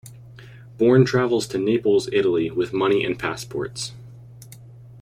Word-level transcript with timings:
Bourne 0.79 1.05
travels 1.05 1.47
to 1.49 1.59
Naples, 1.59 2.09
Italy 2.11 2.49
with 2.49 2.73
money 2.73 3.03
and 3.05 3.19
passports. 3.19 3.91